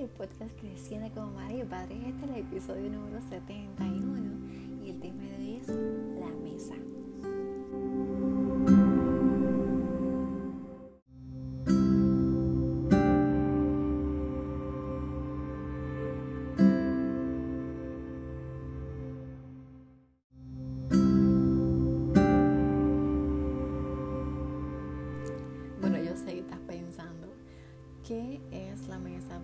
el 0.00 0.08
podcast 0.08 0.58
Creciendo 0.58 1.10
como 1.12 1.32
Madre 1.32 1.58
y 1.58 1.64
Padre. 1.64 1.94
Este 2.08 2.24
es 2.24 2.30
el 2.30 2.36
episodio 2.36 2.90
número 2.90 3.20
71 3.20 4.82
y 4.82 4.90
el 4.90 5.00
tema 5.00 5.22
de 5.24 5.36
hoy 5.36 5.56
es 5.56 5.99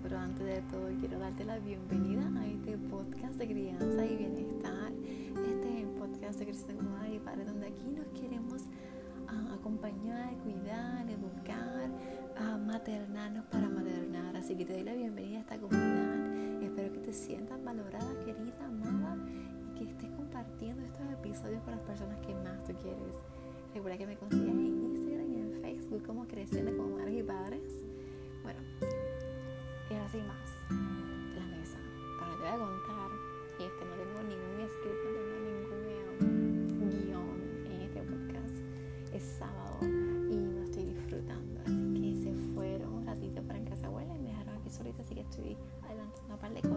pero 0.09 0.21
antes 0.21 0.47
de 0.47 0.63
todo 0.71 0.87
quiero 1.01 1.19
darte 1.19 1.45
la 1.45 1.59
bienvenida 1.59 2.31
a 2.41 2.47
este 2.47 2.79
podcast 2.79 3.35
de 3.39 3.49
crianza 3.49 4.07
y 4.07 4.17
bienestar. 4.17 4.93
Este 4.93 5.69
es 5.69 5.83
el 5.83 5.89
podcast 5.99 6.39
de 6.39 6.45
Cristian 6.45 6.77
como 6.77 6.91
Madre 6.91 7.17
y 7.17 7.19
Padre, 7.19 7.45
donde 7.45 7.67
aquí 7.67 7.89
nos 7.89 8.07
queremos 8.21 8.63
ah, 9.27 9.57
acompañar, 9.59 10.33
cuidar, 10.45 11.11
educar, 11.11 11.91
ah, 12.37 12.57
maternarnos 12.57 13.47
para 13.47 13.69
maternar. 13.69 14.37
Así 14.37 14.55
que 14.55 14.65
te 14.65 14.75
doy 14.75 14.85
la 14.85 14.95
bienvenida 14.95 15.39
a 15.39 15.41
esta 15.41 15.59
comunidad. 15.59 16.63
Espero 16.63 16.93
que 16.93 17.01
te 17.01 17.13
sientas 17.13 17.65
valorada, 17.65 18.17
querida, 18.25 18.65
amada 18.65 19.17
y 19.75 19.75
que 19.77 19.91
estés 19.91 20.11
compartiendo 20.11 20.85
estos 20.85 21.11
episodios 21.15 21.65
con 21.65 21.73
las 21.73 21.83
personas 21.83 22.25
que 22.25 22.33
más 22.33 22.63
tú 22.63 22.75
quieres. 22.75 23.17
Recuerda 23.75 23.99
que 23.99 24.07
me 24.07 24.17
consigas 24.17 24.51
en 24.51 24.85
Instagram 24.85 25.33
y 25.33 25.41
en 25.41 25.61
Facebook 25.63 26.05
como 26.07 26.29
Creciendo 26.29 26.77
como 26.77 26.97
Madres 26.97 27.19
y 27.19 27.23
Padres. 27.25 27.73
Bueno, 28.45 28.61
y 29.91 29.95
ahora 29.95 30.09
sí 30.09 30.23
más. 30.23 30.51
La 31.37 31.47
mesa. 31.47 31.79
Pero 32.19 32.33
te 32.33 32.39
voy 32.39 32.49
a 32.49 32.59
contar, 32.59 33.11
y 33.59 33.63
este 33.65 33.85
no 33.85 33.95
tengo 33.95 34.23
ningún 34.23 34.69
script, 34.69 35.01
no 35.05 35.11
tengo 35.15 35.39
ningún 35.47 36.91
guion 36.91 37.39
en 37.67 37.81
este 37.83 38.03
podcast. 38.03 38.57
Es 39.13 39.25
sábado 39.39 39.79
y 39.83 40.37
no 40.37 40.63
estoy 40.63 40.85
disfrutando. 40.85 41.61
Así 41.63 42.01
que 42.03 42.15
se 42.23 42.33
fueron 42.55 42.93
un 42.93 43.07
ratito 43.07 43.43
para 43.43 43.59
en 43.59 43.65
casa 43.67 43.87
abuela 43.87 44.15
y 44.15 44.19
me 44.19 44.29
dejaron 44.31 44.57
aquí 44.57 44.71
solita, 44.71 45.03
así 45.03 45.15
que 45.15 45.23
estoy 45.23 45.57
adelantando 45.85 46.35
un 46.35 46.41
par 46.41 46.55
de 46.55 46.63
cosas, 46.63 46.76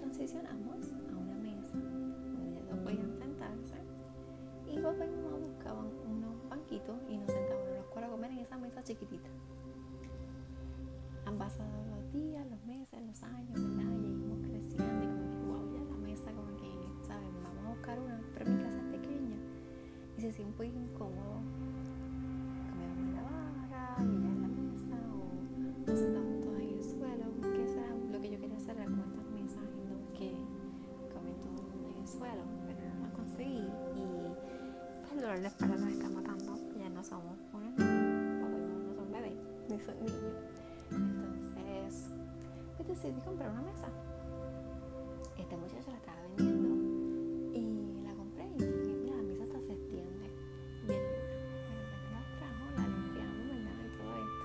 transicionamos 0.00 0.92
a 0.92 1.16
una 1.16 1.34
mesa 1.36 1.76
donde 1.76 2.60
ellos 2.60 2.78
podían 2.78 3.14
sentarse 3.14 3.74
y 4.66 4.78
papá 4.78 5.04
y 5.04 5.10
mamá 5.10 5.36
buscaban 5.36 5.86
unos 6.08 6.48
banquitos 6.48 6.96
y 7.08 7.18
nos 7.18 7.30
sentábamos 7.30 7.76
los 7.76 7.86
cuatro 7.86 8.06
a 8.06 8.10
comer 8.10 8.30
en 8.30 8.38
esa 8.38 8.56
mesa 8.56 8.82
chiquitita. 8.82 9.28
Han 11.26 11.36
pasado 11.36 11.70
los 11.90 12.12
días, 12.12 12.46
los 12.50 12.64
meses, 12.64 13.02
los 13.02 13.22
años, 13.22 13.52
¿verdad? 13.52 13.92
Y 14.00 14.06
íbamos 14.06 14.46
creciendo 14.46 15.04
y 15.04 15.08
como 15.08 15.30
que, 15.30 15.44
wow, 15.46 15.74
ya 15.74 15.84
la 15.84 15.96
mesa 15.96 16.32
como 16.32 16.56
que, 16.56 17.06
¿saben? 17.06 17.34
Vamos 17.42 17.66
a 17.66 17.68
buscar 17.70 17.98
una, 18.00 18.20
pero 18.34 18.50
mi 18.50 18.62
casa 18.62 18.78
es 18.78 18.98
pequeña 18.98 19.36
y 20.16 20.20
se 20.20 20.32
siente 20.32 20.66
incómodo. 20.66 21.40
De 35.42 35.48
espalda 35.48 35.76
nos 35.76 35.90
está 35.90 36.08
matando, 36.10 36.58
ya 36.78 36.88
no 36.90 37.02
somos 37.02 37.38
unos 37.54 37.72
niños, 37.78 38.88
no 38.88 38.94
son 38.94 39.10
bebés, 39.10 39.38
ni 39.70 39.80
son 39.80 39.98
niños. 40.04 40.34
Entonces, 40.90 42.10
pues 42.76 42.88
decidí 42.88 43.20
comprar 43.22 43.50
una 43.50 43.62
mesa. 43.62 43.88
Este 45.38 45.56
muchacho 45.56 45.90
la 45.90 45.96
estaba 45.96 46.20
vendiendo 46.36 46.68
y 47.56 48.02
la 48.04 48.12
compré 48.14 48.44
y 48.44 48.58
mira, 49.02 49.16
la 49.16 49.22
mesa 49.22 49.44
hasta 49.44 49.60
se 49.60 49.72
extiende. 49.72 50.28
Bien. 50.86 51.00
Bueno, 51.64 51.84
la 52.12 52.20
trajo, 52.36 52.64
la 52.76 52.84
limpiamos, 52.88 53.48
¿verdad? 53.48 53.80
Y 53.80 53.96
todo 53.96 54.12
esto. 54.20 54.44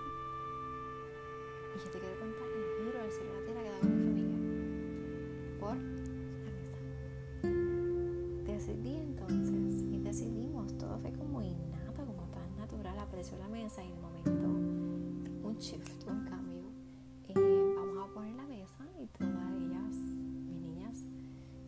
Y 1.76 1.78
yo 1.84 1.92
te 1.92 2.00
quiero 2.00 2.20
contar 2.20 2.48
el 2.56 2.64
giro 2.80 2.98
del 3.02 3.12
cielo 3.12 3.34
la 3.34 3.42
tierra 3.46 3.62
que 3.64 3.86
mi 3.86 3.98
familia 4.00 4.38
por. 5.60 6.15
Decidí 8.66 8.96
entonces 8.96 9.84
y 9.92 10.00
decidimos, 10.00 10.76
todo 10.80 10.98
fue 10.98 11.12
como 11.14 11.40
innato, 11.44 12.04
como 12.04 12.24
tan 12.34 12.56
natural, 12.58 12.98
apareció 12.98 13.38
la 13.38 13.48
mesa 13.48 13.84
y 13.84 13.90
de 13.92 13.98
momento 14.00 14.32
un 15.48 15.56
shift, 15.60 16.08
un 16.08 16.26
cambio. 16.26 16.64
Eh, 17.28 17.74
vamos 17.76 18.10
a 18.10 18.14
poner 18.14 18.36
la 18.36 18.46
mesa 18.48 18.84
y 19.00 19.06
todas 19.06 19.52
ellas, 19.62 19.94
mis 19.94 20.58
niñas, 20.62 20.98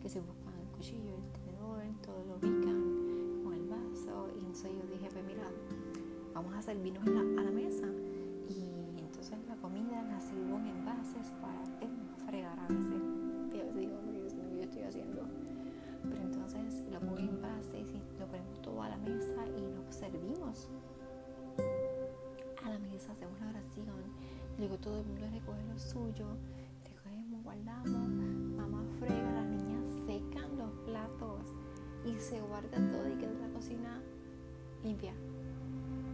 que 0.01 0.09
se 0.09 0.21
buscan 0.21 0.55
el 0.59 0.67
cuchillo, 0.75 1.13
el 1.17 1.31
tenedor, 1.33 1.83
todo 2.03 2.23
lo 2.25 2.35
ubican 2.37 3.43
con 3.43 3.53
el 3.53 3.67
vaso. 3.67 4.29
Y 4.35 4.39
entonces 4.39 4.71
yo 4.73 4.89
dije, 4.91 5.09
pues 5.11 5.23
mira, 5.25 5.43
vamos 6.33 6.51
a 6.55 6.61
la- 7.05 7.41
a 7.41 7.43
la 7.43 7.51
mesa. 7.51 7.85
Y 8.49 8.97
entonces 8.97 9.37
la 9.47 9.55
comida 9.57 10.01
la 10.01 10.19
sirvo 10.19 10.57
en 10.57 10.65
envases 10.65 11.29
para 11.41 11.61
eh, 11.81 11.89
todo 24.87 24.99
el 24.99 25.05
mundo 25.05 25.27
recoge 25.29 25.63
lo 25.65 25.77
suyo, 25.77 26.25
recogemos, 26.85 27.43
guardamos, 27.43 28.09
mamá 28.55 28.81
frega, 28.99 29.31
las 29.33 29.45
niñas 29.47 29.83
secan 30.05 30.57
los 30.57 30.71
platos 30.85 31.41
y 32.05 32.17
se 32.17 32.39
guarda 32.39 32.77
todo 32.89 33.09
y 33.09 33.15
queda 33.17 33.33
la 33.33 33.53
cocina 33.53 34.01
limpia, 34.85 35.11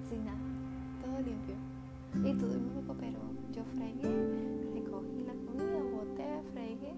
sin 0.09 0.25
nada, 0.25 0.39
todo 1.05 1.19
limpio. 1.21 1.55
Y 2.15 2.33
todo 2.35 2.53
el 2.53 2.61
mundo 2.61 2.83
cooperó. 2.87 3.19
Yo 3.51 3.63
fregué, 3.75 4.71
recogí 4.73 5.23
la 5.23 5.33
comida, 5.33 5.79
boté, 5.91 6.41
fregué. 6.51 6.93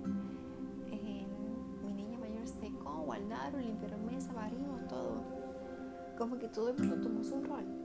eh, 0.92 1.26
mi 1.86 1.94
niña 1.94 2.18
mayor 2.20 2.48
secó, 2.48 3.02
guardaron, 3.06 3.62
limpiaron 3.62 4.06
mesa, 4.06 4.32
barrimos 4.32 4.88
todo. 4.88 5.24
Como 6.18 6.38
que 6.38 6.48
todo 6.48 6.70
el 6.70 6.78
mundo 6.78 7.02
tomó 7.02 7.22
su 7.24 7.42
rol. 7.44 7.85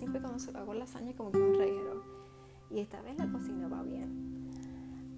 Siempre 0.00 0.20
cuando 0.20 0.38
se- 0.38 0.56
hago 0.56 0.74
lasaña 0.74 1.12
como 1.14 1.30
que 1.30 1.38
un 1.38 1.54
reguero. 1.54 2.02
Y 2.70 2.80
esta 2.80 3.00
vez 3.02 3.16
la 3.18 3.30
cocina 3.30 3.68
va 3.68 3.82
bien. 3.82 4.48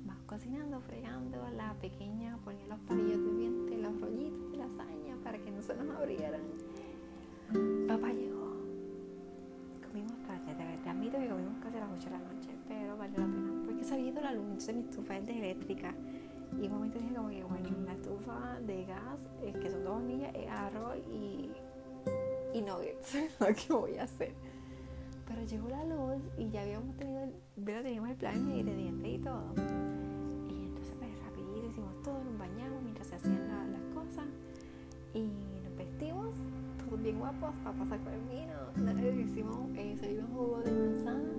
Va 0.09 0.17
cocinando, 0.27 0.81
fregando, 0.81 1.39
la 1.57 1.75
pequeña 1.75 2.37
ponía 2.45 2.67
los 2.67 2.79
palillos 2.81 3.19
de 3.25 3.31
dientes, 3.35 3.79
los 3.81 4.01
rollitos 4.01 4.51
de 4.53 4.57
lasaña 4.59 5.17
para 5.23 5.39
que 5.39 5.51
no 5.51 5.63
se 5.63 5.75
nos 5.75 5.95
abrieran. 5.97 6.43
Papá 7.87 8.13
llegó. 8.13 8.57
Comimos 9.87 10.13
tarde, 10.27 10.55
de 10.55 10.65
verdad, 10.65 10.89
admito 10.89 11.19
que 11.19 11.29
comimos 11.29 11.55
casi 11.63 11.77
a 11.77 11.81
las 11.81 11.91
8 11.93 12.05
de 12.07 12.11
la 12.11 12.19
noche, 12.19 12.49
pero 12.67 12.97
valió 12.97 13.19
la 13.19 13.27
pena. 13.27 13.63
Porque 13.67 13.85
se 13.85 13.95
había 13.95 14.09
ido 14.09 14.21
la 14.23 14.33
luz, 14.33 14.45
entonces 14.47 14.75
mi 14.75 14.83
estufa 14.83 15.19
es 15.19 15.27
de 15.27 15.39
eléctrica. 15.39 15.95
Y 16.61 16.67
un 16.67 16.73
momento 16.73 16.99
dije 16.99 17.15
como 17.15 17.29
que, 17.29 17.45
bueno, 17.45 17.69
la 17.85 17.93
estufa 17.93 18.61
de 18.67 18.85
gas, 18.87 19.21
eh, 19.43 19.53
que 19.61 19.71
son 19.71 19.85
dos 19.85 19.97
hornillas, 19.97 20.35
es 20.35 20.49
arroz 20.51 20.97
y, 21.11 21.51
y 22.55 22.61
nuggets, 22.63 23.15
lo 23.41 23.47
que 23.55 23.73
voy 23.73 23.97
a 23.99 24.05
hacer. 24.05 24.33
Llegó 25.49 25.69
la 25.69 25.85
luz 25.85 26.23
y 26.39 26.49
ya 26.51 26.63
habíamos 26.63 26.97
tenido, 26.97 27.25
el, 27.25 27.35
¿verdad? 27.57 27.83
teníamos 27.83 28.11
el 28.11 28.17
plan 28.17 28.49
de 28.49 28.59
ingredientes 28.59 29.13
y 29.13 29.19
todo. 29.19 29.43
Y 30.49 30.67
entonces 30.67 30.95
pues 30.99 31.11
rapidito 31.25 31.67
hicimos 31.69 32.03
todo, 32.03 32.23
nos 32.25 32.39
bañamos 32.39 32.83
mientras 32.83 33.09
se 33.09 33.17
hacían 33.17 33.49
la- 33.49 33.67
las 33.67 33.83
cosas. 33.95 34.25
y 35.15 35.21
nos 35.65 35.77
vestimos, 35.77 36.35
todos 36.89 37.03
bien 37.03 37.19
guapos, 37.19 37.51
para 37.63 37.77
pasar 37.77 37.99
por 38.01 38.13
el 38.15 38.21
vino. 38.23 39.23
Hicimos, 39.25 39.59
eh, 39.77 39.95
servimos 40.01 40.31
jugo 40.31 40.61
de 40.63 40.71
manzana 40.73 41.33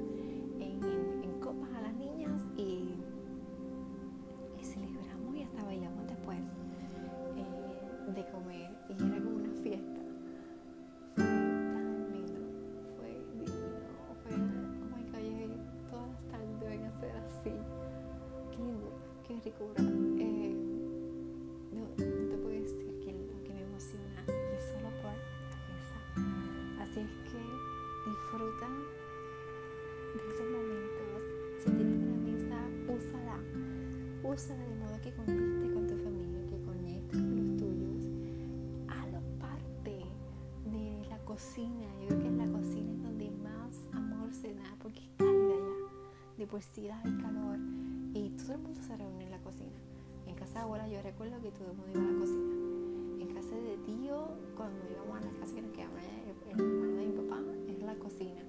Eh, 19.60 20.56
no, 21.72 21.86
te 21.96 22.38
puedo 22.38 22.50
decir 22.50 23.00
que 23.00 23.14
lo 23.14 23.44
que 23.44 23.54
me 23.54 23.62
emociona 23.62 24.24
y 24.26 24.58
solo 24.60 24.90
por 25.02 25.14
la 25.14 25.60
mesa. 25.70 25.98
Así 26.82 27.00
es 27.02 27.12
que 27.30 27.42
disfruta 28.10 28.68
de 30.16 30.30
esos 30.30 30.48
momentos. 30.50 31.22
Si 31.60 31.70
tienes 31.70 32.00
una 32.02 32.18
mesa, 32.18 32.58
úsala. 32.88 33.38
Úsala 34.24 34.64
de 34.66 34.76
modo 34.76 35.02
que 35.02 35.14
conectes 35.14 35.72
con 35.72 35.88
tu 35.88 35.98
familia, 35.98 36.46
que 36.50 36.60
conectes 36.66 37.22
con 37.22 37.36
los 37.38 37.58
tuyos. 37.58 38.04
Hazlo 38.88 39.20
parte 39.40 40.06
de 40.66 41.06
la 41.10 41.18
cocina. 41.20 41.88
Yo 42.02 42.08
creo 42.08 42.22
que 42.22 42.28
en 42.28 42.38
la 42.40 42.58
cocina 42.58 42.92
es 42.92 43.04
donde 43.04 43.30
más 43.32 43.88
amor 43.94 44.34
se 44.34 44.56
da 44.56 44.76
porque 44.82 45.00
es 45.00 45.10
cálida 45.18 45.56
ya. 45.56 46.38
De 46.38 46.48
por 46.48 46.62
sí 46.64 46.88
da 46.88 47.02
calor 47.22 47.53
y 48.14 48.30
todo 48.30 48.54
el 48.54 48.60
mundo 48.60 48.82
se 48.82 48.96
reúne 48.96 49.26
en 49.26 49.32
la 49.32 49.40
cocina. 49.40 49.72
En 50.28 50.36
casa 50.36 50.54
de 50.54 50.60
abuela 50.60 50.88
yo 50.88 51.02
recuerdo 51.02 51.42
que 51.42 51.52
todo 51.52 51.72
el 51.72 51.78
mundo 51.78 52.00
iba 52.00 52.10
a 52.10 52.12
la 52.12 52.20
cocina. 52.20 52.54
En 53.20 53.34
casa 53.34 53.56
de 53.56 53.78
tío, 53.78 54.28
cuando 54.56 54.86
íbamos 54.90 55.18
a 55.18 55.22
la 55.22 55.40
casa 55.40 55.56
que 55.56 55.62
nos 55.62 55.72
quedaba 55.72 56.00
el, 56.00 56.60
hermano 56.60 56.96
de 56.96 57.08
mi 57.08 57.14
papá, 57.14 57.42
era 57.68 57.86
la 57.86 57.96
cocina. 57.96 58.42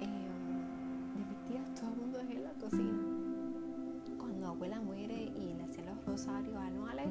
Eh, 0.00 0.28
de 1.14 1.24
mis 1.26 1.44
tías, 1.44 1.74
todo 1.74 1.90
el 1.90 1.96
mundo 1.96 2.20
es 2.20 2.30
en 2.30 2.44
la 2.44 2.52
cocina. 2.54 4.16
Cuando 4.18 4.46
abuela 4.46 4.80
muere 4.80 5.24
y 5.24 5.54
le 5.54 5.62
hacían 5.64 5.86
los 5.86 6.04
rosarios 6.06 6.56
anuales, 6.56 7.08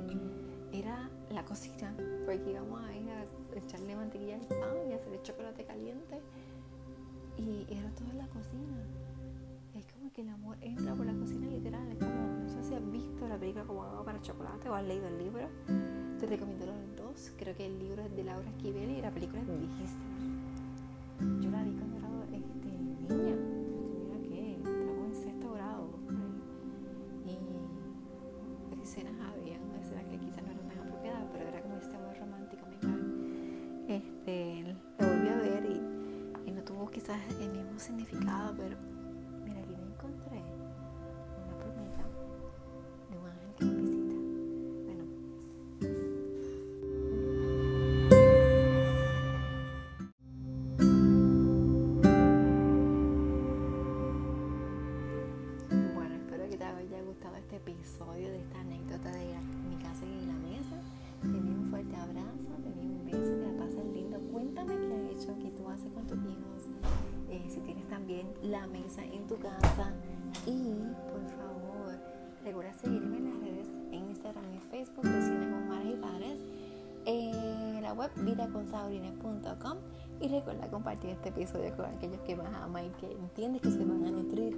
era 0.71 1.09
la 1.29 1.45
cocina, 1.45 1.93
porque 2.25 2.49
íbamos 2.49 2.81
a 2.81 2.95
ir 2.95 3.07
a 3.11 3.25
echarle 3.55 3.95
mantequilla 3.95 4.35
al 4.37 4.47
pan 4.47 4.89
y 4.89 4.93
hacer 4.93 5.13
el 5.13 5.21
chocolate 5.21 5.65
caliente. 5.65 6.19
Y 7.37 7.67
era 7.69 7.89
todo 7.91 8.09
en 8.09 8.17
la 8.17 8.27
cocina 8.27 8.83
es 9.75 9.91
como 9.91 10.11
que 10.11 10.21
el 10.21 10.29
amor 10.29 10.57
entra 10.61 10.82
como 13.65 13.83
Agua 13.83 14.03
para 14.03 14.21
chocolate 14.21 14.69
o 14.69 14.75
has 14.75 14.83
leído 14.83 15.07
el 15.07 15.17
libro. 15.17 15.47
Te 16.19 16.25
recomiendo 16.25 16.65
los 16.65 16.95
dos. 16.95 17.31
Creo 17.37 17.55
que 17.55 17.65
el 17.65 17.79
libro 17.79 18.03
es 18.03 18.15
de 18.15 18.23
Laura 18.23 18.49
Esquivel 18.49 18.91
y 18.91 19.01
la 19.01 19.11
película 19.11 19.41
es. 19.41 19.91
Yo 21.41 21.51
la 21.51 21.63
vi 21.63 21.71
cuando 21.73 22.02
anécdota 59.09 59.57
de 59.63 59.69
mi 59.69 59.75
casa 59.81 60.05
y 60.05 60.25
la 60.25 60.33
mesa. 60.33 60.75
Te 61.21 61.27
envío 61.27 61.55
un 61.55 61.69
fuerte 61.69 61.95
abrazo, 61.95 62.49
te 62.61 62.69
envío 62.69 62.91
un 62.91 63.05
beso, 63.05 63.39
que 63.39 63.47
la 63.47 63.57
pases 63.57 63.85
lindo. 63.93 64.19
Cuéntame 64.31 64.75
qué 64.75 64.93
has 64.93 65.23
hecho, 65.23 65.35
qué 65.41 65.51
tú 65.51 65.69
haces 65.69 65.91
con 65.93 66.05
tus 66.05 66.17
hijos, 66.19 66.69
eh, 67.29 67.45
si 67.49 67.59
tienes 67.61 67.87
también 67.87 68.27
la 68.41 68.67
mesa 68.67 69.03
en 69.03 69.27
tu 69.27 69.37
casa. 69.37 69.93
Y 70.45 70.75
por 71.11 71.23
favor, 71.37 71.99
recuerda 72.43 72.73
seguirme 72.73 73.17
en 73.17 73.25
las 73.25 73.39
redes 73.39 73.67
en 73.91 74.09
Instagram 74.09 74.43
y 74.53 74.59
Facebook 74.59 75.05
de 75.05 75.21
Cine 75.21 75.49
con 75.49 75.67
Madres 75.69 75.93
y 75.93 76.01
Padres, 76.01 76.39
en 77.05 77.81
la 77.81 77.93
web 77.93 78.11
vidaconsaurines.com 78.15 79.77
y 80.21 80.27
recuerda 80.29 80.69
compartir 80.69 81.09
este 81.09 81.29
episodio 81.29 81.75
con 81.75 81.85
aquellos 81.85 82.21
que 82.21 82.35
más 82.35 82.53
aman 82.55 82.85
y 82.85 82.89
que 82.91 83.11
entiendes 83.11 83.61
que 83.61 83.71
se 83.71 83.83
van 83.83 84.05
a 84.05 84.11
nutrir 84.11 84.55